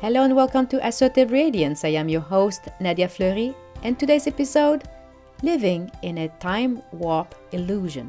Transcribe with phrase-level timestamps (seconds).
[0.00, 1.84] Hello and welcome to Assertive Radiance.
[1.84, 4.84] I am your host, Nadia Fleury, and today's episode
[5.42, 8.08] Living in a Time Warp Illusion.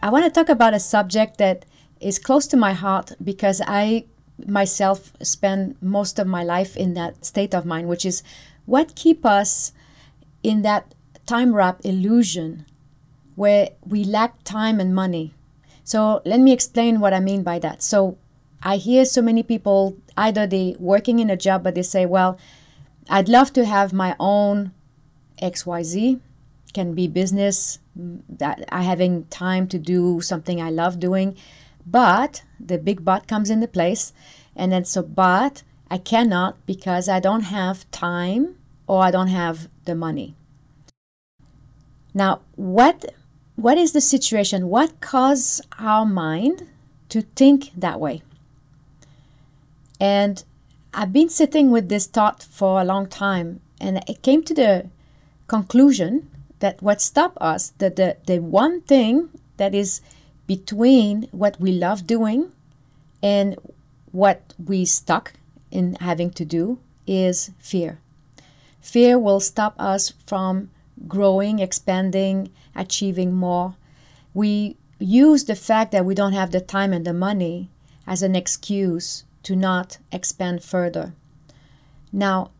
[0.00, 1.66] I want to talk about a subject that
[2.00, 4.06] is close to my heart because I
[4.46, 8.22] myself spend most of my life in that state of mind, which is
[8.64, 9.72] what keep us
[10.42, 10.94] in that
[11.26, 12.64] time warp illusion
[13.34, 15.34] where we lack time and money.
[15.84, 17.82] So let me explain what I mean by that.
[17.82, 18.16] So
[18.62, 22.38] I hear so many people either they working in a job but they say, well,
[23.08, 24.72] I'd love to have my own
[25.42, 26.20] XYZ,
[26.74, 31.36] can be business, mm, that I having time to do something I love doing,
[31.86, 34.12] but the big but comes into place,
[34.54, 39.68] and then so but I cannot because I don't have time or I don't have
[39.84, 40.34] the money.
[42.12, 43.14] Now, what
[43.56, 44.68] what is the situation?
[44.68, 46.68] What caused our mind
[47.08, 48.22] to think that way?
[50.00, 50.42] And
[50.94, 54.90] I've been sitting with this thought for a long time, and it came to the
[55.46, 60.00] conclusion that what stopped us, that the, the one thing that is
[60.46, 62.52] between what we love doing
[63.22, 63.56] and
[64.12, 65.34] what we stuck
[65.70, 68.00] in having to do is fear.
[68.80, 70.70] Fear will stop us from
[71.06, 73.76] growing, expanding, achieving more.
[74.34, 77.70] We use the fact that we don't have the time and the money
[78.06, 81.14] as an excuse to not expand further.
[82.12, 82.50] Now,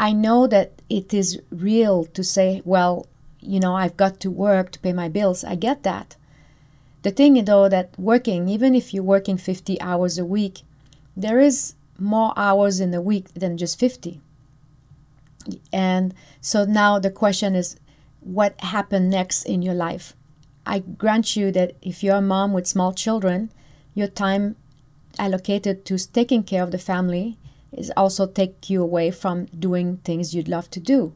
[0.00, 3.06] I know that it is real to say, well,
[3.38, 5.44] you know, I've got to work to pay my bills.
[5.44, 6.16] I get that.
[7.02, 10.62] The thing, though, that working, even if you're working 50 hours a week,
[11.16, 14.20] there is more hours in the week than just 50.
[15.72, 17.76] And so now the question is,
[18.18, 20.14] what happened next in your life?
[20.66, 23.52] I grant you that if you're a mom with small children,
[23.94, 24.56] your time
[25.18, 27.36] allocated to taking care of the family
[27.72, 31.12] is also take you away from doing things you'd love to do.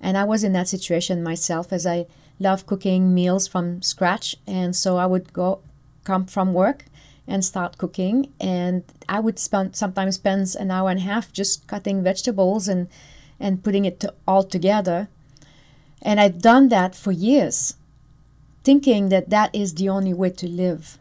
[0.00, 2.06] And I was in that situation myself as I
[2.38, 5.60] love cooking meals from scratch and so I would go
[6.04, 6.84] come from work
[7.26, 11.66] and start cooking and I would spend sometimes spend an hour and a half just
[11.66, 12.88] cutting vegetables and
[13.40, 15.08] and putting it to, all together.
[16.00, 17.74] And I'd done that for years
[18.64, 20.98] thinking that that is the only way to live.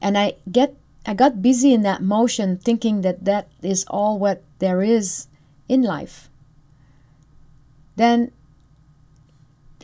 [0.00, 4.42] And I get I got busy in that motion thinking that that is all what
[4.58, 5.28] there is
[5.68, 6.28] in life.
[7.94, 8.32] Then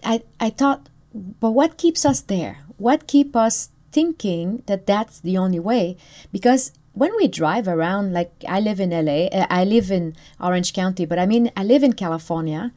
[0.02, 2.58] I, I thought, but what keeps us there?
[2.76, 5.96] What keeps us thinking that that's the only way?
[6.32, 10.72] Because when we drive around, like I live in LA, uh, I live in Orange
[10.72, 12.72] County, but I mean, I live in California.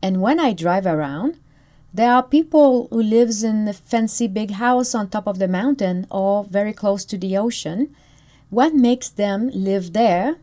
[0.00, 1.38] And when I drive around,
[1.92, 6.06] there are people who lives in a fancy big house on top of the mountain
[6.10, 7.94] or very close to the ocean.
[8.50, 10.36] What makes them live there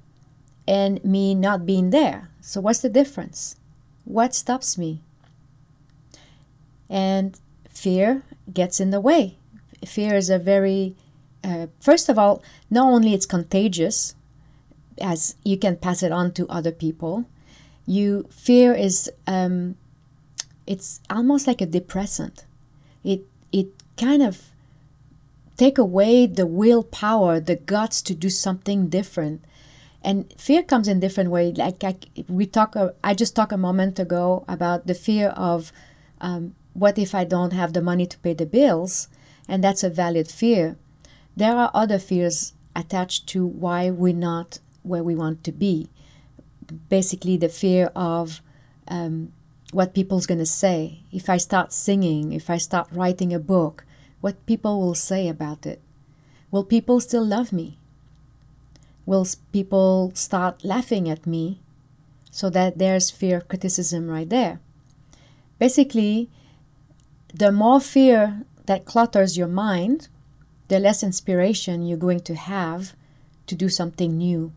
[0.68, 2.30] and me not being there?
[2.42, 3.56] So what's the difference?
[4.06, 5.02] What stops me?
[6.90, 7.40] And
[7.70, 8.24] fear
[8.54, 9.38] gets in the way.
[9.86, 10.96] Fear is a very
[11.46, 12.42] uh, first of all,
[12.72, 14.16] not only it's contagious,
[15.00, 17.26] as you can pass it on to other people.
[17.86, 19.76] You fear is um,
[20.68, 22.46] it's almost like a depressant.
[23.04, 23.22] It
[23.52, 23.68] it
[23.98, 24.52] kind of
[25.58, 29.44] take away the willpower, the guts to do something different.
[30.04, 31.52] And fear comes in different way.
[31.52, 31.96] Like I,
[32.28, 35.72] we talk, uh, I just talked a moment ago about the fear of
[36.22, 39.08] um, what if I don't have the money to pay the bills,
[39.48, 40.76] and that's a valid fear.
[41.36, 45.90] There are other fears attached to why we're not where we want to be.
[46.90, 48.42] Basically, the fear of
[48.88, 49.32] um,
[49.76, 51.02] what people's going to say.
[51.12, 53.84] If I start singing, if I start writing a book,
[54.22, 55.82] what people will say about it.
[56.50, 57.78] Will people still love me?
[59.06, 61.60] Will people start laughing at me?
[62.32, 64.62] So that there's fear of criticism right there.
[65.60, 66.30] Basically,
[67.34, 70.08] the more fear that clutters your mind,
[70.70, 72.94] the less inspiration you're going to have
[73.48, 74.54] to do something new.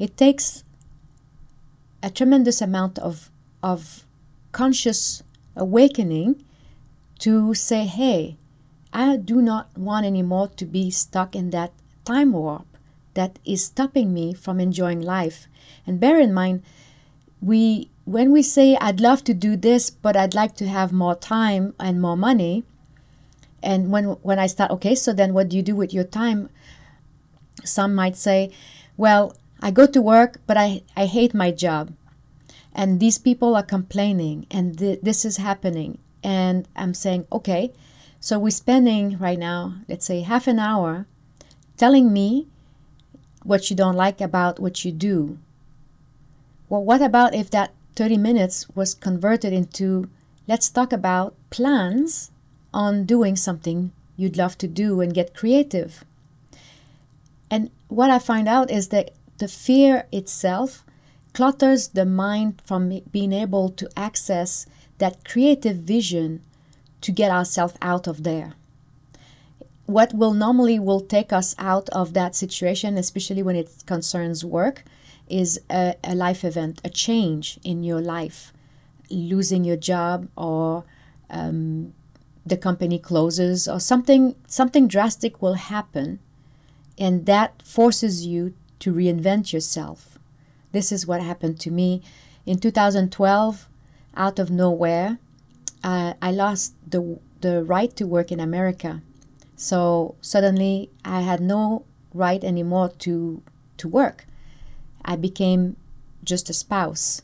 [0.00, 0.64] It takes
[2.02, 3.30] a tremendous amount of,
[3.62, 4.05] of
[4.56, 5.22] conscious
[5.54, 6.42] awakening
[7.18, 8.38] to say, hey,
[8.90, 11.72] I do not want anymore to be stuck in that
[12.06, 12.66] time warp
[13.12, 15.46] that is stopping me from enjoying life.
[15.86, 16.62] And bear in mind,
[17.42, 21.16] we when we say I'd love to do this, but I'd like to have more
[21.16, 22.64] time and more money,
[23.62, 26.48] and when when I start, okay, so then what do you do with your time?
[27.62, 28.50] Some might say,
[28.96, 31.92] well, I go to work, but I, I hate my job
[32.76, 37.72] and these people are complaining and th- this is happening and i'm saying okay
[38.20, 41.06] so we're spending right now let's say half an hour
[41.76, 42.46] telling me
[43.46, 45.38] what you don't like about what you do.
[46.68, 50.10] Well, what about if that 30 minutes was converted into
[50.48, 52.30] let's talk about plans
[52.74, 56.04] on doing something you'd love to do and get creative?
[57.50, 60.84] And what I find out is that the fear itself
[61.36, 64.64] clutters the mind from being able to access
[64.96, 66.40] that creative vision
[67.02, 68.54] to get ourselves out of there.
[69.84, 74.82] What will normally will take us out of that situation especially when it concerns work
[75.28, 78.54] is a, a life event a change in your life.
[79.10, 80.84] Losing your job or
[81.28, 81.92] um,
[82.46, 86.18] the company closes or something something drastic will happen
[86.96, 90.15] and that forces you to reinvent yourself
[90.76, 91.90] this is what happened to me
[92.44, 93.68] in 2012
[94.24, 95.18] out of nowhere
[95.82, 98.92] uh, i lost the, the right to work in america
[99.56, 103.42] so suddenly I had no right anymore to
[103.78, 104.26] to work.
[105.04, 105.76] I became
[106.22, 107.22] just a spouse.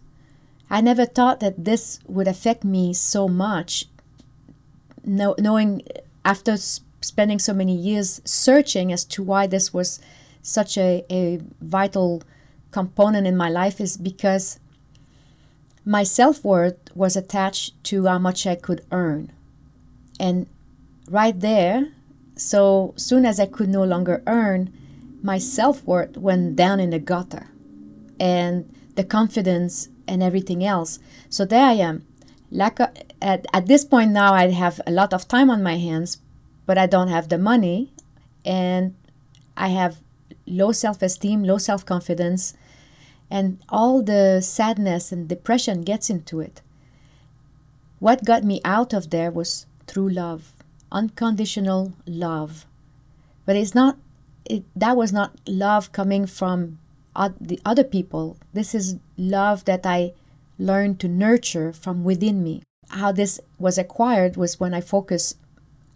[0.71, 3.87] I never thought that this would affect me so much.
[5.05, 5.83] No, knowing
[6.25, 10.01] after spending so many years searching as to why this was
[10.41, 12.23] such a, a vital
[12.73, 14.59] component in my life is because
[15.85, 19.33] my self worth was attached to how much I could earn.
[20.19, 20.47] And
[21.09, 21.93] right there,
[22.37, 24.73] so soon as I could no longer earn,
[25.23, 27.49] my self worth went down in the gutter
[28.19, 30.99] and the confidence and everything else.
[31.29, 32.07] So there I am.
[32.51, 32.91] Lack of,
[33.21, 36.19] at, at this point now, I have a lot of time on my hands,
[36.67, 37.93] but I don't have the money
[38.45, 38.95] and
[39.57, 40.03] I have
[40.53, 42.55] low self esteem, low self confidence,
[43.31, 46.61] and all the sadness and depression gets into it.
[47.99, 50.53] What got me out of there was true love
[50.93, 52.67] unconditional love.
[53.45, 53.97] But it's not,
[54.45, 56.79] it, that was not love coming from
[57.41, 58.37] the other people.
[58.53, 60.13] This is love that I
[60.59, 62.63] learned to nurture from within me.
[62.91, 65.39] How this was acquired was when I focused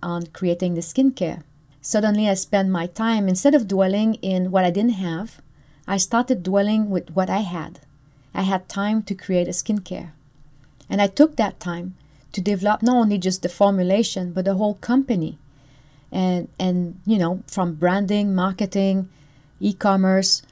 [0.03, 1.43] on creating the skincare.
[1.81, 5.41] Suddenly, I spent my time, instead of dwelling in what I didn't have,
[5.87, 7.81] I started dwelling with what I had.
[8.35, 10.11] I had time to create a skincare.
[10.91, 11.95] And I took that time
[12.37, 15.39] to develop not only just the formulation but the whole company
[16.13, 19.09] and and you know from branding marketing
[19.59, 20.43] e-commerce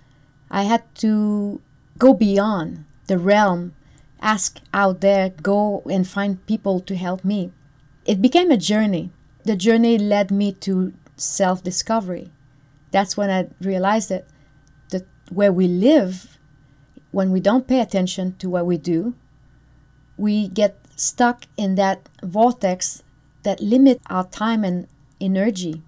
[0.50, 1.60] i had to
[1.98, 3.74] go beyond the realm
[4.22, 7.52] ask out there go and find people to help me
[8.06, 9.10] it became a journey
[9.44, 12.30] the journey led me to self-discovery
[12.90, 14.26] that's when i realized that
[14.90, 16.38] that where we live
[17.10, 19.14] when we don't pay attention to what we do
[20.16, 23.02] we get stuck in that vortex
[23.42, 24.88] that limit our time and
[25.20, 25.82] energy.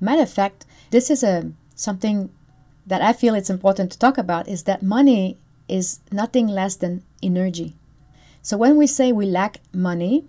[0.00, 2.30] Matter of fact, this is a something
[2.86, 5.38] that I feel it's important to talk about is that money
[5.68, 7.76] is nothing less than energy.
[8.42, 10.24] So when we say we lack money,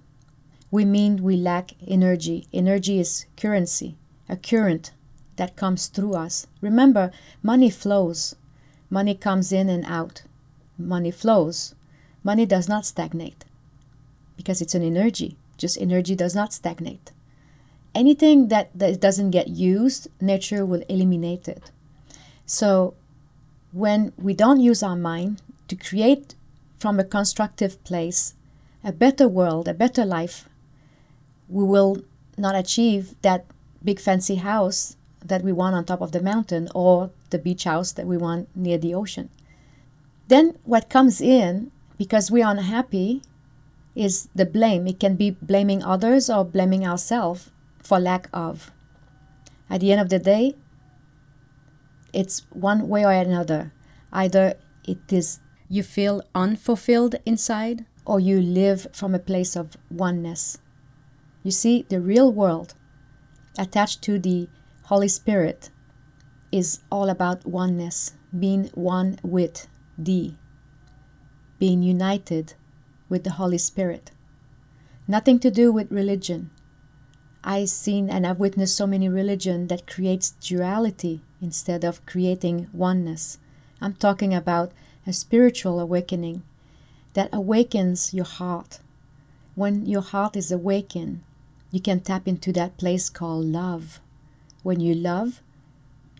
[0.69, 2.47] we mean we lack energy.
[2.53, 3.97] Energy is currency,
[4.31, 4.91] a current
[5.35, 6.47] that comes through us.
[6.61, 7.11] Remember,
[7.43, 8.35] money flows.
[8.89, 10.23] Money comes in and out.
[10.77, 11.75] Money flows.
[12.23, 13.45] Money does not stagnate
[14.37, 15.37] because it's an energy.
[15.57, 17.11] Just energy does not stagnate.
[17.93, 21.71] Anything that, that doesn't get used, nature will eliminate it.
[22.45, 22.95] So
[23.71, 26.35] when we don't use our mind to create
[26.79, 28.33] from a constructive place
[28.83, 30.49] a better world, a better life,
[31.47, 31.97] we will
[32.37, 33.45] not achieve that
[33.83, 37.91] big fancy house that we want on top of the mountain or the beach house
[37.93, 39.29] that we want near the ocean.
[40.27, 43.21] Then what comes in, because we are unhappy,
[43.95, 44.87] is the blame.
[44.87, 47.51] It can be blaming others or blaming ourselves
[47.83, 48.71] for lack of.
[49.69, 50.55] At the end of the day,
[52.13, 53.73] it's one way or another.
[54.11, 60.57] Either it is you feel unfulfilled inside or you live from a place of oneness.
[61.43, 62.73] You see, the real world
[63.57, 64.47] attached to the
[64.83, 65.69] Holy Spirit
[66.51, 69.67] is all about oneness, being one with
[69.97, 70.33] the,
[71.59, 72.53] being united
[73.09, 74.11] with the Holy Spirit.
[75.07, 76.49] Nothing to do with religion.
[77.43, 83.39] I've seen and I've witnessed so many religion that creates duality instead of creating oneness.
[83.81, 84.71] I'm talking about
[85.07, 86.43] a spiritual awakening
[87.13, 88.79] that awakens your heart.
[89.55, 91.23] When your heart is awakened,
[91.71, 93.99] you can tap into that place called love.
[94.63, 95.41] When you love,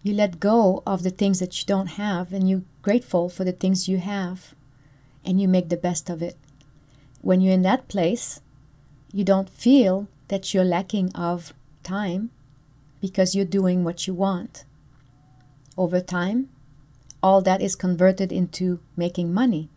[0.01, 3.51] you let go of the things that you don't have and you're grateful for the
[3.51, 4.55] things you have
[5.23, 6.37] and you make the best of it
[7.21, 8.41] when you're in that place,
[9.13, 11.53] you don't feel that you're lacking of
[11.83, 12.31] time
[12.99, 14.65] because you're doing what you want.
[15.77, 16.49] over time,
[17.23, 19.69] all that is converted into making money.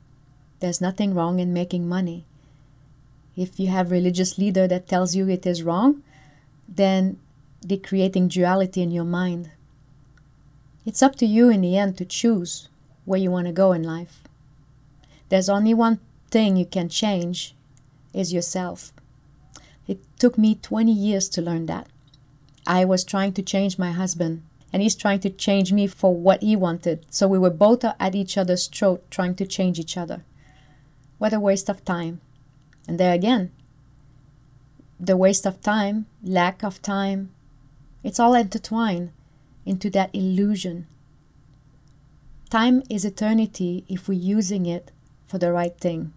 [0.59, 2.27] There's nothing wrong in making money.
[3.37, 6.03] If you have religious leader that tells you it is wrong,
[6.69, 7.19] then
[7.63, 9.51] they're creating duality in your mind.
[10.87, 12.69] It's up to you in the end to choose
[13.05, 14.23] where you want to go in life.
[15.31, 15.99] There's only one
[16.31, 17.55] thing you can change
[18.13, 18.93] is yourself.
[19.89, 21.89] It took me 20 years to learn that.
[22.67, 26.43] I was trying to change my husband, and he's trying to change me for what
[26.43, 27.05] he wanted.
[27.11, 30.25] So we were both at each other's throat trying to change each other.
[31.19, 32.21] What a waste of time.
[32.87, 33.51] And there again,
[35.01, 37.31] the waste of time, lack of time,
[38.03, 39.13] it's all intertwined
[39.65, 40.87] into that illusion.
[42.51, 44.93] Time is eternity if we're using it
[45.27, 46.13] for the right thing.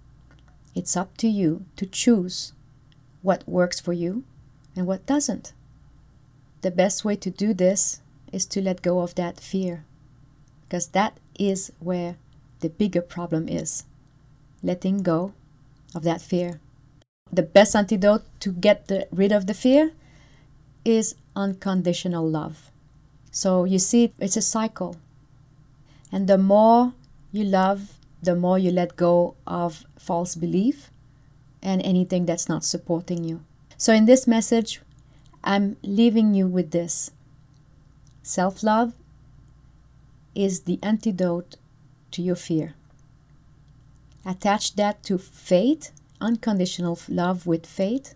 [0.75, 2.53] It's up to you to choose
[3.21, 4.23] what works for you
[4.75, 5.53] and what doesn't.
[6.61, 9.85] The best way to do this is to let go of that fear,
[10.67, 12.17] because that is where
[12.59, 13.85] the bigger problem is
[14.61, 15.33] letting go
[15.95, 16.59] of that fear.
[17.31, 19.91] The best antidote to get the, rid of the fear
[20.85, 22.71] is unconditional love.
[23.31, 24.95] So you see, it's a cycle.
[26.11, 26.93] And the more
[27.31, 30.89] you love, the more you let go of false belief
[31.61, 33.41] and anything that's not supporting you.
[33.77, 34.81] So in this message,
[35.43, 37.11] I'm leaving you with this
[38.23, 38.93] self love
[40.35, 41.55] is the antidote
[42.11, 42.75] to your fear.
[44.27, 48.13] Attach that to faith, unconditional love with faith,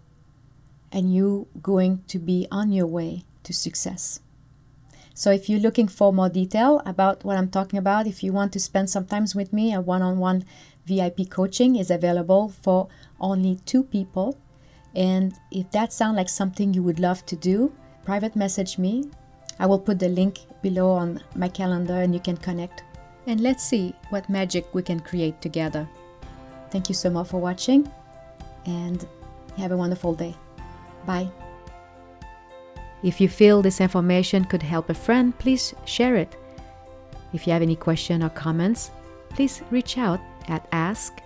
[0.91, 4.19] and you going to be on your way to success.
[5.13, 8.51] So if you're looking for more detail about what I'm talking about, if you want
[8.51, 10.43] to spend some time with me, a one-on-one
[10.85, 12.89] VIP coaching is available for
[13.21, 14.37] only two people.
[14.93, 19.05] And if that sounds like something you would love to do, private message me.
[19.59, 22.83] I will put the link below on my calendar and you can connect.
[23.27, 25.87] And let's see what magic we can create together.
[26.71, 27.91] Thank you so much for watching
[28.65, 29.05] and
[29.57, 30.35] have a wonderful day.
[31.05, 31.29] Bye.
[33.03, 36.35] If you feel this information could help a friend, please share it.
[37.33, 38.91] If you have any questions or comments,
[39.29, 41.21] please reach out at ask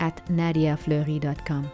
[0.00, 1.70] at nadiafleury.com.